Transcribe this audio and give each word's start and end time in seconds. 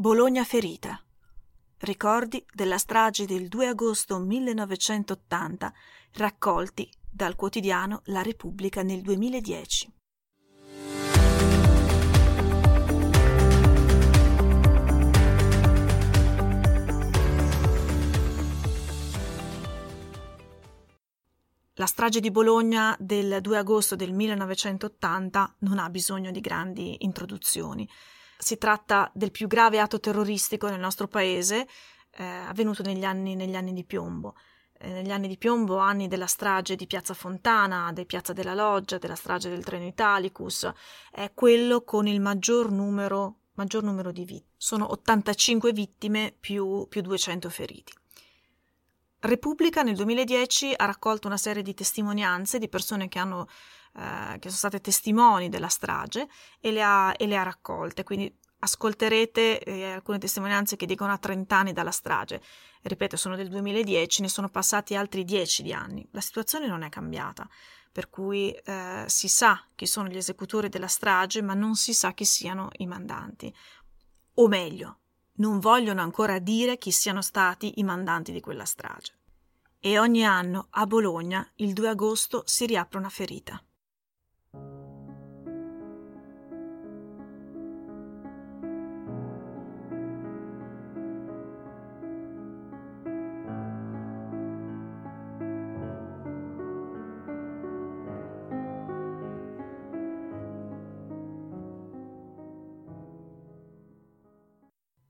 Bologna 0.00 0.44
ferita. 0.44 0.98
Ricordi 1.80 2.42
della 2.54 2.78
strage 2.78 3.26
del 3.26 3.48
2 3.48 3.66
agosto 3.66 4.18
1980 4.18 5.74
raccolti 6.12 6.90
dal 7.06 7.36
quotidiano 7.36 8.00
La 8.04 8.22
Repubblica 8.22 8.82
nel 8.82 9.02
2010. 9.02 9.92
La 21.74 21.84
strage 21.84 22.20
di 22.20 22.30
Bologna 22.30 22.96
del 22.98 23.42
2 23.42 23.58
agosto 23.58 23.96
del 23.96 24.14
1980 24.14 25.56
non 25.58 25.78
ha 25.78 25.90
bisogno 25.90 26.30
di 26.30 26.40
grandi 26.40 27.04
introduzioni. 27.04 27.86
Si 28.40 28.56
tratta 28.56 29.10
del 29.14 29.30
più 29.30 29.46
grave 29.46 29.80
atto 29.80 30.00
terroristico 30.00 30.68
nel 30.68 30.80
nostro 30.80 31.06
paese, 31.08 31.68
eh, 32.12 32.24
avvenuto 32.24 32.82
negli 32.82 33.04
anni, 33.04 33.34
negli 33.34 33.54
anni 33.54 33.74
di 33.74 33.84
piombo. 33.84 34.34
Eh, 34.78 34.88
negli 34.88 35.10
anni 35.10 35.28
di 35.28 35.36
piombo, 35.36 35.76
anni 35.76 36.08
della 36.08 36.26
strage 36.26 36.74
di 36.74 36.86
Piazza 36.86 37.12
Fontana, 37.12 37.92
di 37.92 38.06
Piazza 38.06 38.32
della 38.32 38.54
Loggia, 38.54 38.96
della 38.96 39.14
strage 39.14 39.50
del 39.50 39.62
treno 39.62 39.84
Italicus, 39.84 40.70
è 41.10 41.32
quello 41.34 41.82
con 41.82 42.06
il 42.06 42.18
maggior 42.18 42.70
numero, 42.70 43.40
maggior 43.56 43.82
numero 43.82 44.10
di 44.10 44.24
vittime. 44.24 44.48
Sono 44.56 44.90
85 44.90 45.72
vittime 45.72 46.34
più, 46.40 46.86
più 46.88 47.02
200 47.02 47.50
feriti. 47.50 47.92
Repubblica 49.20 49.82
nel 49.82 49.96
2010 49.96 50.72
ha 50.76 50.86
raccolto 50.86 51.26
una 51.26 51.36
serie 51.36 51.62
di 51.62 51.74
testimonianze 51.74 52.58
di 52.58 52.68
persone 52.68 53.08
che 53.08 53.18
hanno 53.18 53.46
eh, 53.96 54.38
che 54.38 54.48
sono 54.48 54.56
state 54.56 54.80
testimoni 54.80 55.48
della 55.48 55.68
strage 55.68 56.28
e 56.60 56.70
le 56.70 56.82
ha, 56.82 57.12
e 57.16 57.26
le 57.26 57.36
ha 57.36 57.42
raccolte. 57.42 58.04
Quindi 58.04 58.32
ascolterete 58.60 59.58
eh, 59.58 59.92
alcune 59.92 60.18
testimonianze 60.18 60.76
che 60.76 60.86
dicono 60.86 61.12
a 61.12 61.18
30 61.18 61.56
anni 61.56 61.72
dalla 61.72 61.90
strage. 61.90 62.40
Ripeto, 62.82 63.16
sono 63.16 63.34
del 63.34 63.48
2010, 63.48 64.22
ne 64.22 64.28
sono 64.28 64.48
passati 64.48 64.94
altri 64.94 65.24
10 65.24 65.62
di 65.62 65.72
anni. 65.72 66.06
La 66.12 66.20
situazione 66.20 66.66
non 66.66 66.82
è 66.82 66.88
cambiata, 66.88 67.48
per 67.90 68.08
cui 68.08 68.52
eh, 68.52 69.04
si 69.06 69.28
sa 69.28 69.66
chi 69.74 69.86
sono 69.86 70.08
gli 70.08 70.16
esecutori 70.16 70.68
della 70.68 70.86
strage, 70.86 71.42
ma 71.42 71.54
non 71.54 71.74
si 71.74 71.92
sa 71.92 72.12
chi 72.12 72.24
siano 72.24 72.68
i 72.78 72.86
mandanti. 72.86 73.52
O 74.34 74.46
meglio, 74.46 74.99
non 75.40 75.58
vogliono 75.58 76.00
ancora 76.02 76.38
dire 76.38 76.78
chi 76.78 76.90
siano 76.90 77.22
stati 77.22 77.80
i 77.80 77.82
mandanti 77.82 78.30
di 78.30 78.40
quella 78.40 78.64
strage. 78.64 79.14
E 79.78 79.98
ogni 79.98 80.24
anno 80.24 80.66
a 80.70 80.86
Bologna 80.86 81.46
il 81.56 81.72
2 81.72 81.88
agosto 81.88 82.42
si 82.46 82.66
riapre 82.66 82.98
una 82.98 83.08
ferita. 83.08 83.62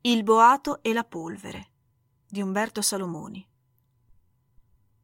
Il 0.02 0.22
boato 0.22 0.82
e 0.82 0.94
la 0.94 1.04
polvere 1.04 1.72
di 2.26 2.40
Umberto 2.40 2.80
Salomoni. 2.80 3.46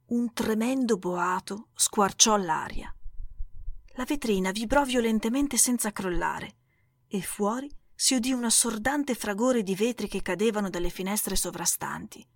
Un 0.06 0.32
tremendo 0.32 0.96
boato 0.96 1.68
squarciò 1.74 2.38
l'aria. 2.38 2.90
La 3.88 4.04
vetrina 4.04 4.52
vibrò 4.52 4.84
violentemente 4.84 5.58
senza 5.58 5.92
crollare 5.92 6.56
e 7.08 7.20
fuori 7.20 7.70
si 7.94 8.14
udì 8.14 8.32
un 8.32 8.44
assordante 8.44 9.14
fragore 9.14 9.62
di 9.62 9.74
vetri 9.74 10.08
che 10.08 10.22
cadevano 10.22 10.70
dalle 10.70 10.88
finestre 10.88 11.36
sovrastanti. 11.36 12.26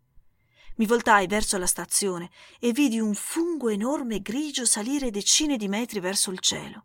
Mi 0.76 0.84
voltai 0.84 1.26
verso 1.26 1.56
la 1.56 1.66
stazione 1.66 2.28
e 2.58 2.72
vidi 2.72 3.00
un 3.00 3.14
fungo 3.14 3.70
enorme 3.70 4.20
grigio 4.20 4.66
salire 4.66 5.10
decine 5.10 5.56
di 5.56 5.66
metri 5.66 5.98
verso 5.98 6.30
il 6.30 6.40
cielo. 6.40 6.84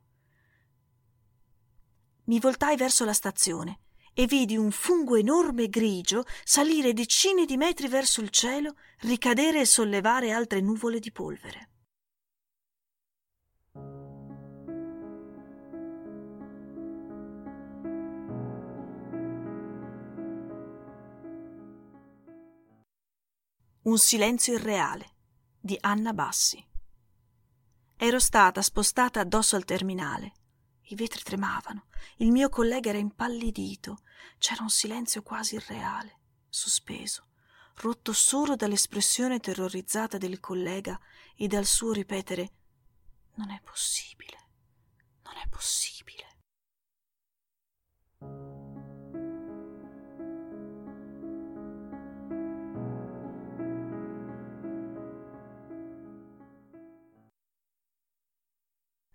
Mi 2.28 2.40
voltai 2.40 2.78
verso 2.78 3.04
la 3.04 3.12
stazione 3.12 3.80
e 4.18 4.26
vidi 4.28 4.56
un 4.56 4.72
fungo 4.72 5.18
enorme 5.18 5.68
grigio 5.68 6.24
salire 6.46 6.94
decine 6.94 7.46
di 7.46 7.58
metri 7.58 7.90
verso 7.90 8.22
il 8.22 8.30
cielo, 8.30 8.76
ricadere 9.00 9.60
e 9.60 9.66
sollevare 9.66 10.32
altre 10.32 10.62
nuvole 10.62 11.00
di 11.00 11.12
polvere. 11.12 11.70
Un 23.82 23.98
silenzio 24.00 24.54
irreale 24.54 25.06
di 25.60 25.78
Anna 25.82 26.14
Bassi. 26.14 26.66
Ero 27.98 28.20
stata 28.20 28.62
spostata 28.62 29.20
addosso 29.20 29.56
al 29.58 29.66
terminale 29.66 30.32
i 30.88 30.96
vetri 30.96 31.24
tremavano, 31.24 31.88
il 32.18 32.32
mio 32.32 32.50
collega 32.50 32.90
era 32.90 32.98
impallidito, 32.98 34.02
c'era 34.38 34.64
un 34.64 34.70
silenzio 34.70 35.24
quasi 35.24 35.56
irreale, 35.56 36.20
sospeso, 36.50 37.28
rotto 37.78 38.14
solo 38.14 38.56
dall'espressione 38.56 39.40
terrorizzata 39.40 40.18
del 40.18 40.40
collega 40.40 41.00
e 41.36 41.48
dal 41.48 41.66
suo 41.66 41.92
ripetere 41.92 42.52
Non 43.36 43.50
è 43.50 43.60
possibile, 43.64 44.38
non 45.24 45.36
è 45.38 45.48
possibile. 45.50 45.94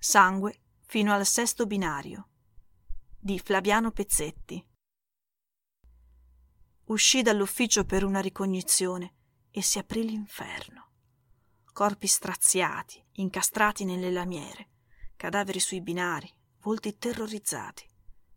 Sangue 0.02 0.59
fino 0.90 1.12
al 1.14 1.24
sesto 1.24 1.66
binario 1.66 2.30
di 3.16 3.38
Flaviano 3.38 3.92
Pezzetti. 3.92 4.60
Uscì 6.86 7.22
dall'ufficio 7.22 7.84
per 7.84 8.02
una 8.02 8.18
ricognizione 8.18 9.14
e 9.52 9.62
si 9.62 9.78
aprì 9.78 10.04
l'inferno. 10.04 10.90
Corpi 11.72 12.08
straziati, 12.08 13.00
incastrati 13.12 13.84
nelle 13.84 14.10
lamiere, 14.10 14.70
cadaveri 15.14 15.60
sui 15.60 15.80
binari, 15.80 16.28
volti 16.62 16.98
terrorizzati. 16.98 17.88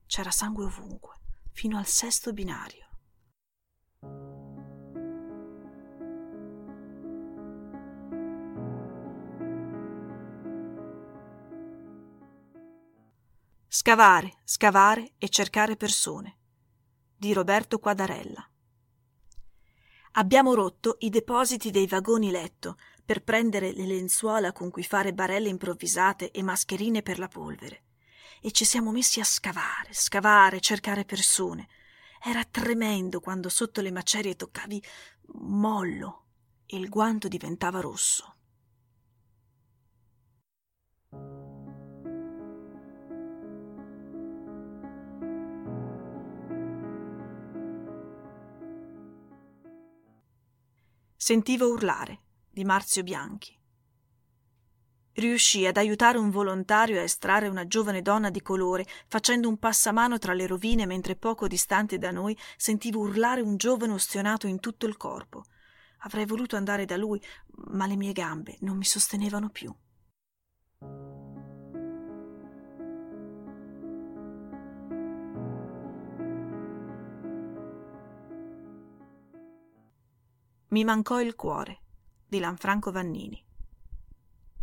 C'era 0.05 0.29
sangue 0.29 0.65
ovunque, 0.65 1.21
fino 1.53 1.79
al 1.79 1.87
sesto 1.87 2.33
binario. 2.33 2.82
Scavare, 13.75 14.41
scavare 14.43 15.13
e 15.17 15.29
cercare 15.29 15.75
persone 15.75 16.37
di 17.17 17.33
Roberto 17.33 17.79
Quadarella. 17.79 18.47
Abbiamo 20.11 20.53
rotto 20.53 20.97
i 20.99 21.09
depositi 21.09 21.71
dei 21.71 21.87
vagoni 21.87 22.29
letto 22.29 22.77
per 23.03 23.23
prendere 23.23 23.71
le 23.71 23.87
lenzuola 23.87 24.51
con 24.51 24.69
cui 24.69 24.83
fare 24.83 25.11
barelle 25.11 25.49
improvvisate 25.49 26.29
e 26.29 26.43
mascherine 26.43 27.01
per 27.01 27.17
la 27.17 27.27
polvere. 27.27 27.85
E 28.41 28.51
ci 28.51 28.63
siamo 28.63 28.91
messi 28.91 29.19
a 29.19 29.23
scavare, 29.23 29.91
scavare, 29.91 30.59
cercare 30.59 31.03
persone. 31.03 31.67
Era 32.23 32.43
tremendo 32.43 33.21
quando 33.21 33.49
sotto 33.49 33.81
le 33.81 33.91
macerie 33.91 34.35
toccavi 34.35 34.83
mollo 35.39 36.25
e 36.67 36.77
il 36.77 36.89
guanto 36.89 37.27
diventava 37.27 37.79
rosso. 37.79 38.35
Sentivo 51.25 51.69
urlare 51.69 52.19
di 52.51 52.65
Marzio 52.65 53.01
Bianchi. 53.01 53.57
Riuscì 55.13 55.65
ad 55.65 55.77
aiutare 55.77 56.17
un 56.17 56.29
volontario 56.29 56.99
a 56.99 57.03
estrarre 57.03 57.47
una 57.47 57.65
giovane 57.65 58.01
donna 58.01 58.29
di 58.29 58.41
colore, 58.41 58.85
facendo 59.07 59.47
un 59.47 59.57
passamano 59.57 60.17
tra 60.17 60.33
le 60.33 60.47
rovine 60.47 60.85
mentre 60.85 61.15
poco 61.15 61.47
distante 61.47 61.97
da 61.97 62.11
noi 62.11 62.37
sentivo 62.57 62.99
urlare 62.99 63.39
un 63.39 63.55
giovane 63.55 63.93
ostionato 63.93 64.47
in 64.47 64.59
tutto 64.59 64.85
il 64.85 64.97
corpo. 64.97 65.45
Avrei 65.99 66.25
voluto 66.25 66.57
andare 66.57 66.83
da 66.83 66.97
lui, 66.97 67.23
ma 67.69 67.87
le 67.87 67.95
mie 67.95 68.11
gambe 68.11 68.57
non 68.59 68.75
mi 68.75 68.83
sostenevano 68.83 69.47
più. 69.47 69.73
Mi 80.73 80.83
mancò 80.83 81.21
il 81.21 81.35
cuore 81.35 81.81
di 82.27 82.39
Lanfranco 82.39 82.91
Vannini. 82.91 83.39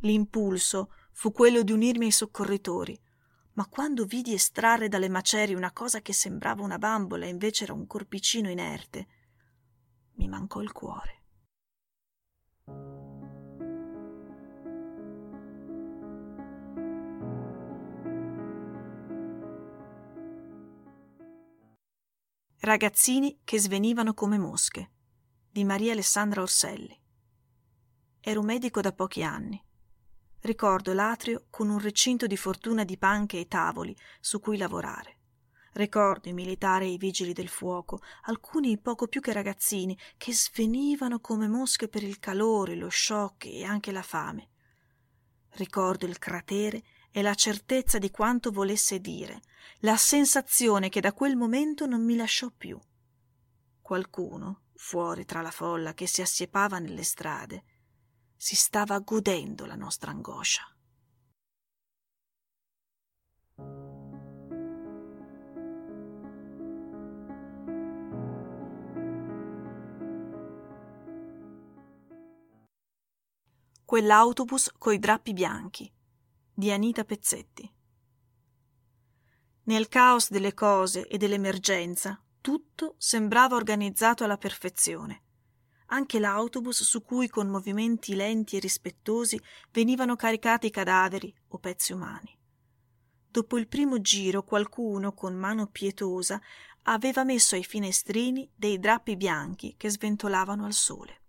L'impulso 0.01 0.93
fu 1.13 1.31
quello 1.31 1.63
di 1.63 1.71
unirmi 1.71 2.07
ai 2.07 2.11
soccorritori, 2.11 3.01
ma 3.53 3.69
quando 3.69 4.07
vidi 4.07 4.35
estrarre 4.35 4.89
dalle 4.89 5.09
macerie 5.09 5.55
una 5.55 5.71
cosa 5.71 6.01
che 6.01 6.13
sembrava 6.13 6.65
una 6.65 6.79
bambola 6.79 7.27
e 7.27 7.29
invece 7.29 7.63
era 7.63 7.75
un 7.75 7.87
corpicino 7.87 8.51
inerte, 8.51 9.07
mi 10.15 10.27
mancò 10.27 10.61
il 10.61 10.73
cuore. 10.73 11.19
Ragazzini 22.59 23.43
che 23.45 23.61
svenivano 23.61 24.13
come 24.13 24.39
mosche 24.39 24.91
di 25.53 25.65
Maria 25.65 25.91
Alessandra 25.93 26.43
Orselli. 26.43 26.97
Ero 28.21 28.41
medico 28.43 28.81
da 28.81 28.93
pochi 28.93 29.25
anni. 29.25 29.61
Ricordo 30.43 30.93
l'atrio 30.93 31.47
con 31.51 31.69
un 31.69 31.81
recinto 31.81 32.29
di 32.29 32.37
fortuna 32.37 32.85
di 32.85 32.97
panche 32.97 33.41
e 33.41 33.49
tavoli 33.49 33.97
su 34.21 34.39
cui 34.39 34.57
lavorare. 34.57 35.17
Ricordo 35.73 36.29
i 36.29 36.33
militari 36.33 36.87
e 36.87 36.93
i 36.93 36.99
vigili 36.99 37.33
del 37.33 37.49
fuoco, 37.49 38.01
alcuni 38.27 38.79
poco 38.79 39.09
più 39.09 39.21
che 39.21 39.33
ragazzini, 39.33 39.99
che 40.17 40.33
svenivano 40.33 41.19
come 41.19 41.49
mosche 41.49 41.89
per 41.89 42.05
il 42.05 42.21
calore, 42.21 42.77
lo 42.77 42.89
shock 42.89 43.47
e 43.47 43.65
anche 43.65 43.91
la 43.91 44.03
fame. 44.03 44.51
Ricordo 45.55 46.07
il 46.07 46.19
cratere 46.19 46.83
e 47.11 47.23
la 47.23 47.35
certezza 47.35 47.99
di 47.99 48.13
quanto 48.13 48.53
volesse 48.53 49.01
dire, 49.01 49.43
la 49.81 49.97
sensazione 49.97 50.89
che 50.91 51.01
da 51.01 51.13
quel 51.13 51.35
momento 51.35 51.87
non 51.87 52.05
mi 52.05 52.15
lasciò 52.15 52.51
più. 52.57 52.79
Qualcuno, 53.81 54.61
fuori 54.83 55.27
tra 55.27 55.43
la 55.43 55.51
folla 55.51 55.93
che 55.93 56.07
si 56.07 56.23
assiepava 56.23 56.79
nelle 56.79 57.05
strade, 57.05 57.65
si 58.35 58.57
stava 58.57 58.99
godendo 58.99 59.67
la 59.67 59.75
nostra 59.75 60.11
angoscia. 60.11 60.65
Quell'autobus 73.85 74.73
coi 74.79 74.99
drappi 74.99 75.35
bianchi 75.35 75.93
di 76.53 76.73
Anita 76.73 77.05
Pezzetti. 77.05 77.71
Nel 79.65 79.89
caos 79.89 80.31
delle 80.31 80.55
cose 80.55 81.07
e 81.07 81.19
dell'emergenza 81.19 82.19
tutto 82.41 82.95
sembrava 82.99 83.57
organizzato 83.57 84.25
alla 84.25 84.39
perfezione. 84.39 85.23
Anche 85.87 86.19
l'autobus 86.19 86.83
su 86.83 87.03
cui 87.03 87.29
con 87.29 87.49
movimenti 87.49 88.15
lenti 88.15 88.57
e 88.57 88.61
rispettosi 88.61 89.41
venivano 89.73 90.17
caricati 90.17 90.67
i 90.67 90.71
cadaveri 90.71 91.35
o 91.49 91.59
pezzi 91.59 91.93
umani. 91.93 92.39
Dopo 93.29 93.59
il 93.59 93.69
primo 93.69 94.01
giro 94.01 94.43
qualcuno, 94.43 95.13
con 95.13 95.35
mano 95.35 95.67
pietosa, 95.67 96.41
aveva 96.83 97.25
messo 97.25 97.55
ai 97.55 97.65
finestrini 97.65 98.51
dei 98.55 98.79
drappi 98.79 99.17
bianchi 99.17 99.75
che 99.77 99.91
sventolavano 99.91 100.65
al 100.65 100.73
sole. 100.73 101.21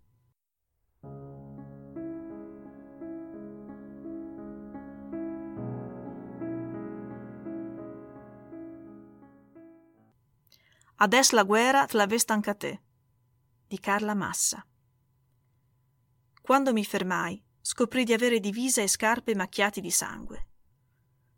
Ades 11.02 11.32
la 11.32 11.42
guerra 11.42 11.88
te 11.88 12.32
anche 12.32 12.50
a 12.50 12.54
te 12.54 12.80
di 13.66 13.80
Carla 13.80 14.14
Massa. 14.14 14.64
Quando 16.40 16.72
mi 16.72 16.84
fermai, 16.84 17.44
scoprì 17.60 18.04
di 18.04 18.12
avere 18.12 18.38
divisa 18.38 18.82
e 18.82 18.86
scarpe 18.86 19.34
macchiati 19.34 19.80
di 19.80 19.90
sangue. 19.90 20.46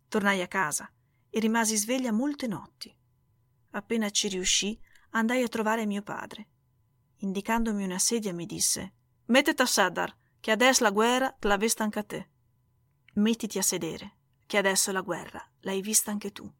Tornai 0.08 0.42
a 0.42 0.48
casa 0.48 0.92
e 1.30 1.40
rimasi 1.40 1.78
sveglia 1.78 2.12
molte 2.12 2.46
notti. 2.46 2.94
Appena 3.70 4.10
ci 4.10 4.28
riuscì, 4.28 4.78
andai 5.12 5.42
a 5.42 5.48
trovare 5.48 5.86
mio 5.86 6.02
padre. 6.02 6.48
Indicandomi 7.20 7.84
una 7.84 7.98
sedia, 7.98 8.34
mi 8.34 8.44
disse: 8.44 8.92
Mettete 9.28 9.62
a 9.62 9.66
sedere, 9.66 10.14
che 10.40 10.50
adesso 10.50 10.82
la 10.82 10.90
guerra 10.90 11.34
te 11.38 11.48
l'avest 11.48 11.80
anche 11.80 11.98
a 12.00 12.04
te. 12.04 12.28
Mettiti 13.14 13.56
a 13.56 13.62
sedere, 13.62 14.16
che 14.44 14.58
adesso 14.58 14.92
la 14.92 15.00
guerra 15.00 15.42
l'hai 15.60 15.80
vista 15.80 16.10
anche 16.10 16.32
tu. 16.32 16.52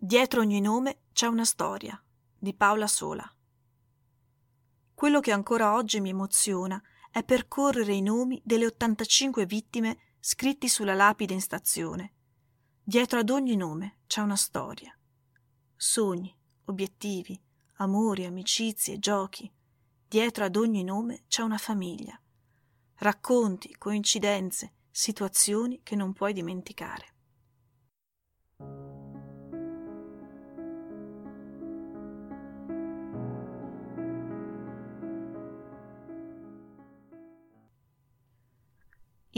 Dietro 0.00 0.42
ogni 0.42 0.60
nome 0.60 1.00
c'è 1.12 1.26
una 1.26 1.44
storia, 1.44 2.00
di 2.38 2.54
Paola 2.54 2.86
Sola. 2.86 3.28
Quello 4.94 5.18
che 5.18 5.32
ancora 5.32 5.74
oggi 5.74 6.00
mi 6.00 6.10
emoziona 6.10 6.80
è 7.10 7.24
percorrere 7.24 7.94
i 7.94 8.00
nomi 8.00 8.40
delle 8.44 8.66
85 8.66 9.44
vittime 9.44 9.98
scritti 10.20 10.68
sulla 10.68 10.94
lapide 10.94 11.34
in 11.34 11.40
stazione. 11.40 12.12
Dietro 12.80 13.18
ad 13.18 13.28
ogni 13.30 13.56
nome 13.56 14.02
c'è 14.06 14.20
una 14.20 14.36
storia. 14.36 14.96
Sogni, 15.74 16.32
obiettivi, 16.66 17.36
amori, 17.78 18.24
amicizie, 18.24 19.00
giochi. 19.00 19.52
Dietro 20.06 20.44
ad 20.44 20.54
ogni 20.54 20.84
nome 20.84 21.24
c'è 21.26 21.42
una 21.42 21.58
famiglia. 21.58 22.16
Racconti, 22.98 23.74
coincidenze, 23.76 24.74
situazioni 24.92 25.80
che 25.82 25.96
non 25.96 26.12
puoi 26.12 26.32
dimenticare. 26.32 27.14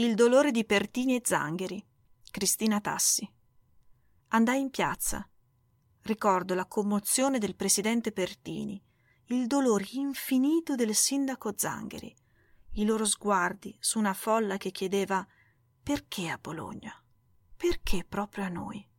Il 0.01 0.15
dolore 0.15 0.49
di 0.49 0.65
Pertini 0.65 1.13
e 1.13 1.21
Zangheri. 1.23 1.85
Cristina 2.31 2.81
Tassi. 2.81 3.31
Andai 4.29 4.59
in 4.59 4.71
piazza. 4.71 5.29
Ricordo 6.01 6.55
la 6.55 6.65
commozione 6.65 7.37
del 7.37 7.55
presidente 7.55 8.11
Pertini, 8.11 8.83
il 9.25 9.45
dolore 9.45 9.85
infinito 9.91 10.73
del 10.73 10.95
sindaco 10.95 11.53
Zangheri, 11.55 12.11
i 12.71 12.85
loro 12.85 13.05
sguardi 13.05 13.77
su 13.79 13.99
una 13.99 14.15
folla 14.15 14.57
che 14.57 14.71
chiedeva 14.71 15.23
perché 15.83 16.29
a 16.29 16.39
Bologna? 16.41 16.99
Perché 17.55 18.03
proprio 18.03 18.45
a 18.45 18.49
noi? 18.49 18.89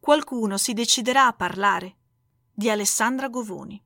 Qualcuno 0.00 0.56
si 0.56 0.72
deciderà 0.72 1.26
a 1.26 1.32
parlare 1.32 1.96
di 2.52 2.68
Alessandra 2.68 3.28
Govoni. 3.28 3.80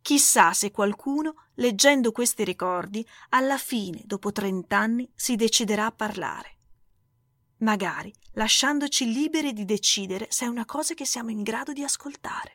Chissà 0.00 0.52
se 0.52 0.70
qualcuno, 0.70 1.46
leggendo 1.54 2.12
questi 2.12 2.44
ricordi, 2.44 3.06
alla 3.30 3.58
fine, 3.58 4.02
dopo 4.04 4.32
trent'anni, 4.32 5.10
si 5.14 5.36
deciderà 5.36 5.86
a 5.86 5.92
parlare. 5.92 6.58
Magari 7.58 8.14
lasciandoci 8.32 9.12
liberi 9.12 9.52
di 9.52 9.64
decidere 9.64 10.26
se 10.30 10.44
è 10.44 10.48
una 10.48 10.64
cosa 10.64 10.94
che 10.94 11.06
siamo 11.06 11.30
in 11.30 11.42
grado 11.42 11.72
di 11.72 11.82
ascoltare. 11.82 12.54